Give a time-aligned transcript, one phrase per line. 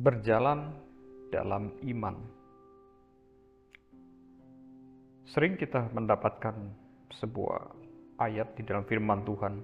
[0.00, 0.72] berjalan
[1.28, 2.16] dalam iman.
[5.28, 6.56] Sering kita mendapatkan
[7.20, 7.76] sebuah
[8.16, 9.60] ayat di dalam firman Tuhan,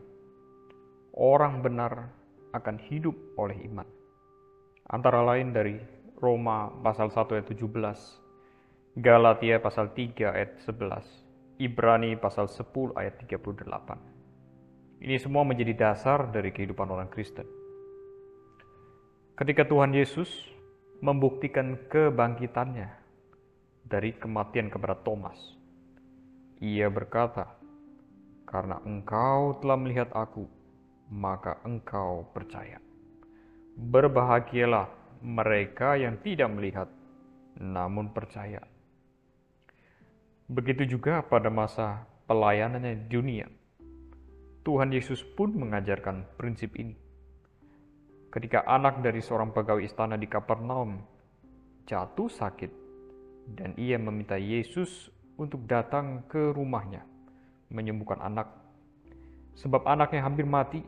[1.17, 2.13] orang benar
[2.53, 3.89] akan hidup oleh iman.
[4.93, 5.81] Antara lain dari
[6.21, 15.01] Roma pasal 1 ayat 17, Galatia pasal 3 ayat 11, Ibrani pasal 10 ayat 38.
[15.01, 17.66] Ini semua menjadi dasar dari kehidupan orang Kristen.
[19.37, 20.49] Ketika Tuhan Yesus
[21.05, 22.89] membuktikan kebangkitannya
[23.85, 25.37] dari kematian kepada Thomas,
[26.57, 27.45] ia berkata,
[28.49, 30.49] "Karena engkau telah melihat Aku,
[31.13, 32.81] maka engkau percaya."
[33.77, 34.89] Berbahagialah
[35.21, 36.89] mereka yang tidak melihat,
[37.61, 38.65] namun percaya.
[40.49, 43.47] Begitu juga pada masa pelayanannya di dunia.
[44.65, 47.06] Tuhan Yesus pun mengajarkan prinsip ini.
[48.37, 51.01] Ketika anak dari seorang pegawai istana di Kapernaum
[51.89, 52.69] jatuh sakit,
[53.57, 55.09] dan ia meminta Yesus
[55.41, 57.01] untuk datang ke rumahnya,
[57.73, 58.53] menyembuhkan anak.
[59.57, 60.85] Sebab anaknya hampir mati,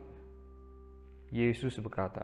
[1.33, 2.21] Yesus berkata,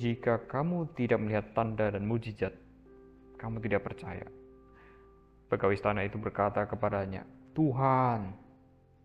[0.00, 2.56] jika kamu tidak melihat tanda dan mujizat,
[3.36, 4.24] kamu tidak percaya.
[5.52, 8.32] Pegawai istana itu berkata kepadanya, Tuhan,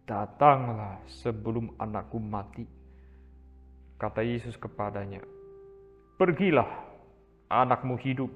[0.07, 2.82] datanglah sebelum anakku mati.
[4.03, 5.23] Kata Yesus kepadanya,
[6.19, 6.67] Pergilah,
[7.47, 8.27] anakmu hidup.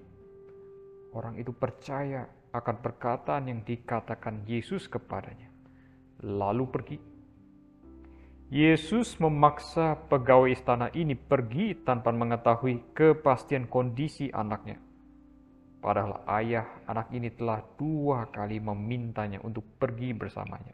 [1.11, 2.23] Orang itu percaya
[2.55, 5.51] akan perkataan yang dikatakan Yesus kepadanya,
[6.23, 6.97] lalu pergi
[8.47, 14.79] Yesus memaksa pegawai istana ini pergi tanpa mengetahui kepastian kondisi anaknya.
[15.83, 20.71] Padahal ayah anak ini telah dua kali memintanya untuk pergi bersamanya.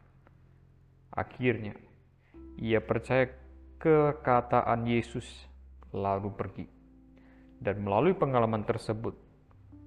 [1.18, 1.74] Akhirnya,
[2.62, 3.42] ia percaya
[3.84, 5.28] kekataan Yesus
[5.92, 6.64] lalu pergi.
[7.60, 9.12] Dan melalui pengalaman tersebut,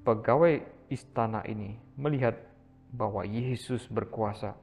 [0.06, 0.62] pegawai
[0.94, 2.38] istana ini melihat
[2.94, 4.54] bahwa Yesus berkuasa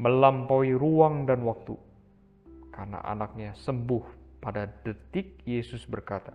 [0.00, 1.76] melampaui ruang dan waktu
[2.72, 4.04] karena anaknya sembuh
[4.40, 6.32] pada detik Yesus berkata,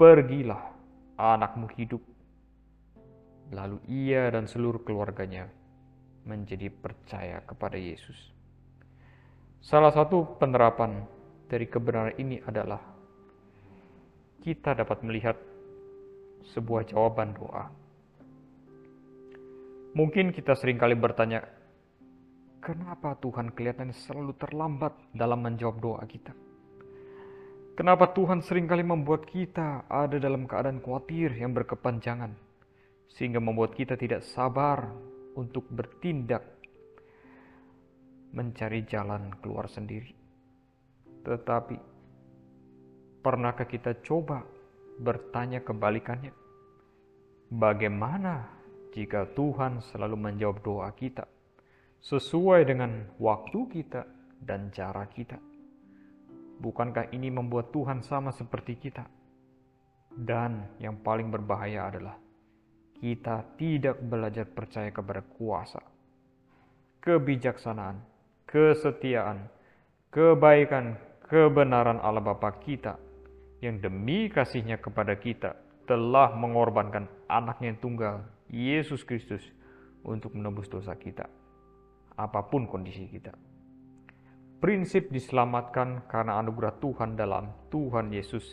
[0.00, 0.72] "Pergilah,
[1.20, 2.00] anakmu hidup."
[3.52, 5.52] Lalu ia dan seluruh keluarganya
[6.24, 8.16] menjadi percaya kepada Yesus.
[9.60, 11.19] Salah satu penerapan
[11.50, 12.78] dari kebenaran ini adalah
[14.38, 15.34] kita dapat melihat
[16.54, 17.66] sebuah jawaban doa.
[19.90, 21.42] Mungkin kita sering kali bertanya,
[22.60, 26.36] Kenapa Tuhan kelihatannya selalu terlambat dalam menjawab doa kita?
[27.72, 32.36] Kenapa Tuhan sering kali membuat kita ada dalam keadaan khawatir yang berkepanjangan,
[33.08, 34.92] sehingga membuat kita tidak sabar
[35.40, 36.44] untuk bertindak,
[38.36, 40.19] mencari jalan keluar sendiri?
[41.26, 41.76] Tetapi,
[43.20, 44.44] pernahkah kita coba
[45.00, 46.32] bertanya kebalikannya?
[47.50, 48.48] Bagaimana
[48.94, 51.26] jika Tuhan selalu menjawab doa kita?
[52.00, 54.08] sesuai dengan waktu kita
[54.40, 55.36] dan cara kita.
[56.60, 59.04] Bukankah ini membuat Tuhan sama seperti kita?
[60.10, 62.16] Dan yang paling berbahaya adalah
[63.00, 65.80] kita tidak belajar percaya kepada kuasa,
[67.00, 67.96] kebijaksanaan,
[68.44, 69.48] kesetiaan,
[70.12, 72.98] kebaikan, kebenaran Allah Bapa kita
[73.62, 75.54] yang demi kasihnya kepada kita
[75.86, 78.14] telah mengorbankan anaknya yang tunggal,
[78.50, 79.46] Yesus Kristus,
[80.02, 81.28] untuk menebus dosa kita
[82.20, 83.32] apa pun kondisi kita.
[84.60, 88.44] Prinsip diselamatkan karena anugerah Tuhan dalam Tuhan Yesus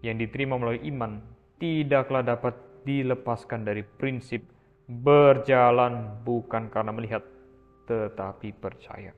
[0.00, 1.20] yang diterima melalui iman
[1.60, 2.56] tidaklah dapat
[2.88, 4.40] dilepaskan dari prinsip
[4.88, 7.20] berjalan bukan karena melihat
[7.84, 9.12] tetapi percaya.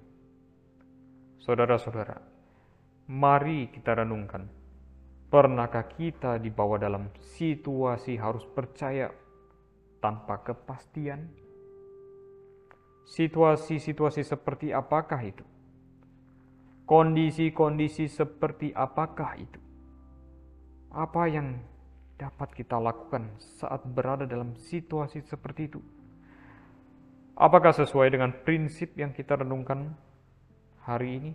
[1.38, 2.31] Saudara-saudara,
[3.10, 4.46] mari kita renungkan.
[5.32, 7.08] Pernahkah kita dibawa dalam
[7.38, 9.08] situasi harus percaya
[9.98, 11.32] tanpa kepastian?
[13.08, 15.44] Situasi-situasi seperti apakah itu?
[16.84, 19.60] Kondisi-kondisi seperti apakah itu?
[20.92, 21.56] Apa yang
[22.20, 25.80] dapat kita lakukan saat berada dalam situasi seperti itu?
[27.32, 29.96] Apakah sesuai dengan prinsip yang kita renungkan
[30.84, 31.32] hari ini?